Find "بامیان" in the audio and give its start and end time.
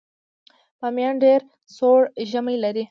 0.79-1.15